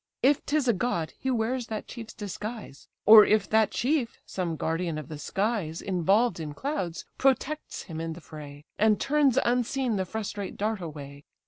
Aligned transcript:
If 0.23 0.43
'tis 0.47 0.67
a 0.67 0.73
god, 0.73 1.13
he 1.19 1.29
wears 1.29 1.67
that 1.67 1.85
chief's 1.85 2.15
disguise: 2.15 2.87
Or 3.05 3.23
if 3.23 3.47
that 3.51 3.69
chief, 3.69 4.17
some 4.25 4.55
guardian 4.55 4.97
of 4.97 5.09
the 5.09 5.19
skies, 5.19 5.79
Involved 5.79 6.39
in 6.39 6.55
clouds, 6.55 7.05
protects 7.19 7.83
him 7.83 8.01
in 8.01 8.13
the 8.13 8.21
fray, 8.21 8.65
And 8.79 8.99
turns 8.99 9.37
unseen 9.45 9.97
the 9.97 10.05
frustrate 10.05 10.57
dart 10.57 10.81
away. 10.81 11.25